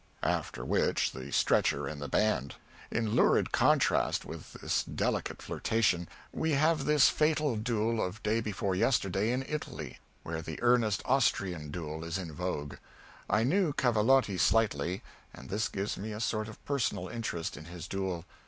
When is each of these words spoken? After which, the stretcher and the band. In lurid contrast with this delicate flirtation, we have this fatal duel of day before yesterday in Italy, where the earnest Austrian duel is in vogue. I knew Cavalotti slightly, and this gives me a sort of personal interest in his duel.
After 0.23 0.65
which, 0.65 1.11
the 1.11 1.29
stretcher 1.31 1.87
and 1.87 2.01
the 2.01 2.07
band. 2.07 2.55
In 2.89 3.11
lurid 3.15 3.51
contrast 3.51 4.25
with 4.25 4.53
this 4.53 4.83
delicate 4.83 5.43
flirtation, 5.43 6.07
we 6.33 6.53
have 6.53 6.85
this 6.85 7.09
fatal 7.09 7.55
duel 7.55 8.03
of 8.03 8.23
day 8.23 8.41
before 8.41 8.73
yesterday 8.73 9.31
in 9.31 9.45
Italy, 9.47 9.99
where 10.23 10.41
the 10.41 10.57
earnest 10.63 11.03
Austrian 11.05 11.69
duel 11.69 12.03
is 12.03 12.17
in 12.17 12.33
vogue. 12.33 12.77
I 13.29 13.43
knew 13.43 13.73
Cavalotti 13.73 14.39
slightly, 14.39 15.03
and 15.35 15.49
this 15.51 15.67
gives 15.67 15.97
me 15.97 16.13
a 16.13 16.19
sort 16.19 16.47
of 16.47 16.65
personal 16.65 17.07
interest 17.07 17.55
in 17.55 17.65
his 17.65 17.87
duel. 17.87 18.25